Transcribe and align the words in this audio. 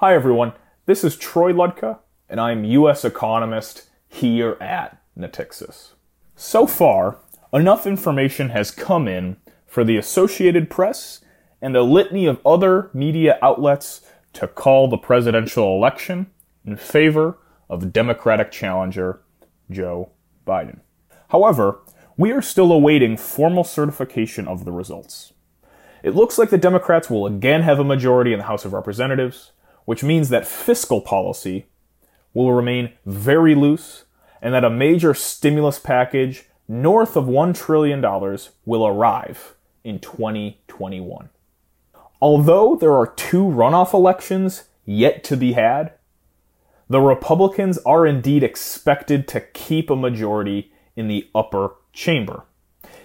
Hi, 0.00 0.14
everyone. 0.14 0.52
This 0.84 1.02
is 1.04 1.16
Troy 1.16 1.54
Ludtka, 1.54 2.00
and 2.28 2.38
I'm 2.38 2.64
U.S. 2.64 3.02
economist 3.02 3.88
here 4.06 4.58
at 4.60 5.00
Natixis. 5.18 5.92
So 6.34 6.66
far, 6.66 7.16
enough 7.50 7.86
information 7.86 8.50
has 8.50 8.70
come 8.70 9.08
in 9.08 9.38
for 9.64 9.84
the 9.84 9.96
Associated 9.96 10.68
Press 10.68 11.24
and 11.62 11.74
a 11.74 11.82
litany 11.82 12.26
of 12.26 12.44
other 12.44 12.90
media 12.92 13.38
outlets 13.40 14.02
to 14.34 14.46
call 14.46 14.86
the 14.86 14.98
presidential 14.98 15.74
election 15.74 16.26
in 16.66 16.76
favor 16.76 17.38
of 17.70 17.90
Democratic 17.90 18.52
challenger 18.52 19.22
Joe 19.70 20.10
Biden. 20.46 20.80
However, 21.30 21.78
we 22.18 22.32
are 22.32 22.42
still 22.42 22.70
awaiting 22.70 23.16
formal 23.16 23.64
certification 23.64 24.46
of 24.46 24.66
the 24.66 24.72
results. 24.72 25.32
It 26.02 26.14
looks 26.14 26.36
like 26.36 26.50
the 26.50 26.58
Democrats 26.58 27.08
will 27.08 27.26
again 27.26 27.62
have 27.62 27.78
a 27.78 27.84
majority 27.84 28.34
in 28.34 28.40
the 28.40 28.44
House 28.44 28.66
of 28.66 28.74
Representatives, 28.74 29.52
which 29.86 30.04
means 30.04 30.28
that 30.28 30.46
fiscal 30.46 31.00
policy 31.00 31.66
will 32.34 32.52
remain 32.52 32.92
very 33.06 33.54
loose 33.54 34.04
and 34.42 34.52
that 34.52 34.64
a 34.64 34.70
major 34.70 35.14
stimulus 35.14 35.78
package 35.78 36.44
north 36.68 37.16
of 37.16 37.24
$1 37.24 37.56
trillion 37.56 38.02
will 38.66 38.86
arrive 38.86 39.54
in 39.82 39.98
2021. 39.98 41.30
Although 42.20 42.76
there 42.76 42.92
are 42.92 43.06
two 43.06 43.44
runoff 43.44 43.94
elections 43.94 44.64
yet 44.84 45.24
to 45.24 45.36
be 45.36 45.52
had, 45.52 45.92
the 46.88 47.00
Republicans 47.00 47.78
are 47.78 48.06
indeed 48.06 48.42
expected 48.42 49.26
to 49.28 49.40
keep 49.40 49.90
a 49.90 49.96
majority 49.96 50.72
in 50.94 51.08
the 51.08 51.28
upper 51.34 51.74
chamber. 51.92 52.44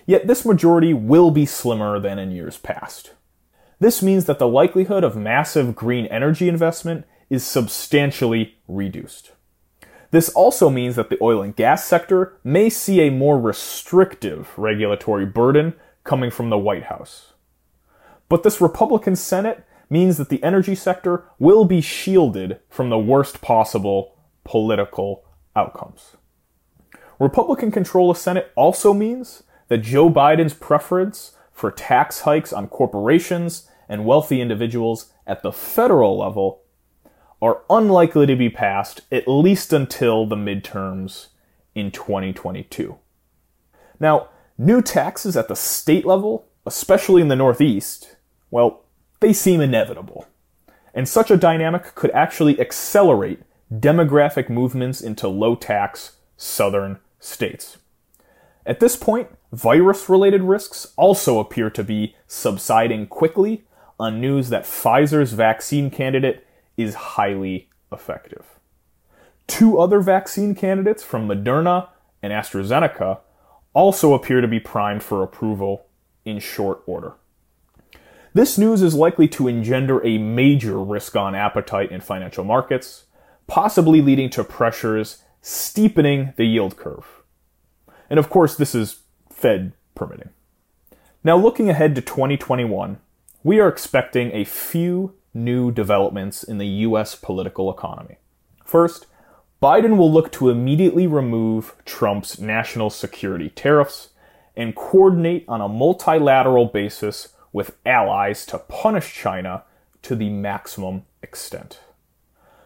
Yet 0.06 0.28
this 0.28 0.46
majority 0.46 0.94
will 0.94 1.32
be 1.32 1.46
slimmer 1.46 2.00
than 2.00 2.20
in 2.20 2.32
years 2.32 2.58
past. 2.58 3.12
This 3.82 4.04
means 4.04 4.26
that 4.26 4.38
the 4.38 4.48
likelihood 4.48 5.04
of 5.04 5.18
massive 5.18 5.76
green 5.76 6.06
energy 6.06 6.48
investment 6.48 7.04
is 7.32 7.44
substantially 7.44 8.60
reduced. 8.68 9.32
This 10.12 10.30
also 10.30 10.70
means 10.70 10.96
that 10.98 11.10
the 11.10 11.18
oil 11.20 11.42
and 11.42 11.56
gas 11.56 11.84
sector 11.84 12.38
may 12.44 12.70
see 12.70 13.02
a 13.02 13.10
more 13.10 13.42
restrictive 13.42 14.56
regulatory 14.56 15.26
burden 15.26 15.74
coming 16.04 16.30
from 16.30 16.52
the 16.52 16.60
White 16.60 16.84
House. 16.84 17.34
But 18.30 18.44
this 18.44 18.62
Republican 18.62 19.16
Senate 19.16 19.66
means 19.90 20.18
that 20.18 20.30
the 20.30 20.44
energy 20.44 20.76
sector 20.76 21.26
will 21.40 21.66
be 21.66 21.82
shielded 21.82 22.60
from 22.70 22.92
the 22.92 23.00
worst 23.00 23.42
possible 23.42 24.16
political 24.44 25.26
outcomes. 25.56 26.18
Republican 27.18 27.72
control 27.72 28.12
of 28.12 28.18
the 28.18 28.22
Senate 28.22 28.52
also 28.56 28.94
means 28.94 29.42
that 29.70 29.80
Joe 29.80 30.08
Biden's 30.08 30.54
preference 30.54 31.36
for 31.52 31.72
tax 31.72 32.22
hikes 32.22 32.54
on 32.54 32.68
corporations 32.68 33.68
and 33.92 34.06
wealthy 34.06 34.40
individuals 34.40 35.12
at 35.28 35.44
the 35.44 35.52
federal 35.52 36.18
level 36.18 36.62
are 37.42 37.62
unlikely 37.70 38.26
to 38.26 38.38
be 38.38 38.50
passed 38.50 39.02
at 39.12 39.28
least 39.28 39.74
until 39.74 40.26
the 40.26 40.36
midterms 40.38 41.28
in 41.76 41.92
2022. 41.92 42.98
Now, 44.00 44.30
new 44.58 44.82
taxes 44.82 45.36
at 45.36 45.50
the 45.50 45.58
state 45.58 46.06
level, 46.06 46.48
especially 46.66 47.22
in 47.22 47.28
the 47.28 47.36
Northeast, 47.36 48.16
well, 48.50 48.86
they 49.20 49.34
seem 49.34 49.60
inevitable. 49.60 50.26
And 50.94 51.08
such 51.08 51.30
a 51.30 51.36
dynamic 51.36 51.94
could 51.94 52.12
actually 52.12 52.62
accelerate 52.62 53.42
demographic 53.74 54.50
movements 54.50 55.02
into 55.02 55.28
low 55.28 55.56
tax 55.56 56.16
southern 56.38 57.00
states. 57.20 57.78
At 58.66 58.80
this 58.80 58.96
point, 58.96 59.28
virus 59.52 60.08
related 60.08 60.44
risks 60.44 60.94
also 60.96 61.40
appear 61.40 61.70
to 61.72 61.84
be 61.84 62.16
subsiding 62.26 63.08
quickly 63.08 63.66
on 64.02 64.20
news 64.20 64.50
that 64.50 64.64
Pfizer's 64.64 65.34
vaccine 65.34 65.92
candidate 65.92 66.44
is 66.76 66.96
highly 66.96 67.70
effective. 67.92 68.60
Two 69.46 69.80
other 69.80 70.00
vaccine 70.00 70.56
candidates 70.56 71.04
from 71.04 71.28
Moderna 71.28 71.90
and 72.24 72.34
AstraZeneca 72.34 73.20
also 73.74 74.16
appear 74.16 74.42
to 74.42 74.48
be 74.48 74.60
primed 74.60 75.04
for 75.04 75.22
approval 75.22 75.86
in 76.26 76.40
short 76.40 76.82
order. 76.88 77.14
This 78.34 78.58
news 78.58 78.82
is 78.82 78.96
likely 78.96 79.28
to 79.28 79.48
engender 79.48 80.04
a 80.04 80.18
major 80.18 80.80
risk 80.80 81.16
on 81.16 81.36
appetite 81.36 81.92
in 81.92 82.02
financial 82.02 82.44
markets, 82.44 83.06
possibly 83.46 84.02
leading 84.02 84.32
to 84.32 84.44
pressures 84.44 85.22
steepening 85.44 86.34
the 86.38 86.46
yield 86.46 86.76
curve. 86.76 87.22
And 88.10 88.18
of 88.18 88.32
course, 88.32 88.56
this 88.56 88.74
is 88.74 89.02
Fed 89.30 89.74
permitting. 89.94 90.30
Now, 91.24 91.38
looking 91.38 91.70
ahead 91.70 91.94
to 91.94 92.02
2021, 92.02 92.98
we 93.44 93.60
are 93.60 93.68
expecting 93.68 94.32
a 94.32 94.44
few 94.44 95.16
new 95.34 95.72
developments 95.72 96.44
in 96.44 96.58
the 96.58 96.68
US 96.68 97.16
political 97.16 97.72
economy. 97.72 98.18
First, 98.66 99.08
Biden 99.62 99.98
will 99.98 100.12
look 100.12 100.32
to 100.34 100.50
immediately 100.50 101.08
remove 101.08 101.76
Trump's 101.86 102.40
national 102.40 102.90
security 102.90 103.50
tariffs 103.50 104.10
and 104.56 104.76
coordinate 104.76 105.46
on 105.48 105.62
a 105.62 105.68
multilateral 105.68 106.66
basis 106.66 107.30
with 107.54 107.78
allies 107.86 108.46
to 108.48 108.58
punish 108.58 109.14
China 109.14 109.64
to 110.02 110.16
the 110.16 110.30
maximum 110.30 111.06
extent. 111.22 111.80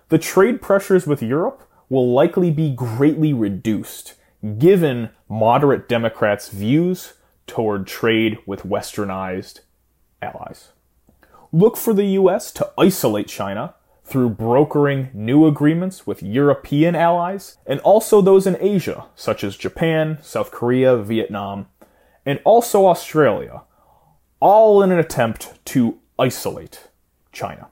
The 0.09 0.17
trade 0.17 0.61
pressures 0.61 1.07
with 1.07 1.21
Europe 1.21 1.67
will 1.89 2.11
likely 2.11 2.51
be 2.51 2.73
greatly 2.73 3.33
reduced 3.33 4.15
given 4.57 5.09
moderate 5.27 5.87
Democrats' 5.89 6.49
views 6.49 7.13
toward 7.47 7.87
trade 7.87 8.37
with 8.45 8.63
westernized 8.63 9.61
allies. 10.25 10.71
Look 11.51 11.77
for 11.77 11.93
the 11.93 12.07
US 12.19 12.51
to 12.53 12.71
isolate 12.77 13.27
China 13.27 13.75
through 14.03 14.29
brokering 14.29 15.09
new 15.13 15.47
agreements 15.47 16.05
with 16.05 16.21
European 16.21 16.95
allies 16.95 17.57
and 17.65 17.79
also 17.79 18.21
those 18.21 18.45
in 18.45 18.57
Asia, 18.59 19.05
such 19.15 19.43
as 19.43 19.55
Japan, 19.55 20.17
South 20.21 20.51
Korea, 20.51 20.97
Vietnam, 20.97 21.67
and 22.25 22.39
also 22.43 22.85
Australia, 22.87 23.61
all 24.39 24.83
in 24.83 24.91
an 24.91 24.99
attempt 24.99 25.53
to 25.65 25.99
isolate 26.19 26.89
China. 27.31 27.67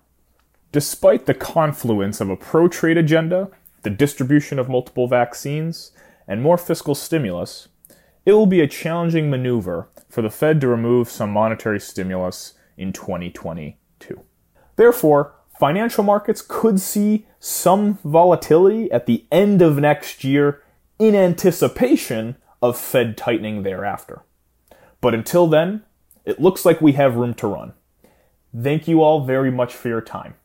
Despite 0.71 1.25
the 1.25 1.33
confluence 1.35 2.19
of 2.19 2.29
a 2.29 2.35
pro 2.35 2.67
trade 2.67 2.97
agenda, 2.97 3.49
the 3.83 3.89
distribution 3.89 4.57
of 4.57 4.69
multiple 4.69 5.07
vaccines, 5.07 5.91
and 6.27 6.41
more 6.41 6.57
fiscal 6.57 6.95
stimulus, 6.95 7.67
it 8.25 8.33
will 8.33 8.45
be 8.45 8.61
a 8.61 8.67
challenging 8.67 9.29
maneuver 9.29 9.89
for 10.09 10.21
the 10.21 10.29
Fed 10.29 10.61
to 10.61 10.67
remove 10.67 11.09
some 11.09 11.31
monetary 11.31 11.79
stimulus 11.79 12.53
in 12.77 12.93
2022. 12.93 14.21
Therefore, 14.75 15.35
financial 15.59 16.03
markets 16.03 16.41
could 16.41 16.79
see 16.79 17.25
some 17.39 17.99
volatility 18.03 18.91
at 18.91 19.05
the 19.05 19.25
end 19.31 19.61
of 19.61 19.77
next 19.77 20.23
year 20.23 20.61
in 20.99 21.15
anticipation 21.15 22.37
of 22.61 22.77
Fed 22.77 23.17
tightening 23.17 23.63
thereafter. 23.63 24.23
But 25.01 25.13
until 25.13 25.47
then, 25.47 25.83
it 26.23 26.39
looks 26.39 26.65
like 26.65 26.79
we 26.79 26.93
have 26.93 27.15
room 27.15 27.33
to 27.35 27.47
run. 27.47 27.73
Thank 28.57 28.87
you 28.87 29.01
all 29.01 29.25
very 29.25 29.51
much 29.51 29.73
for 29.73 29.89
your 29.89 30.01
time. 30.01 30.35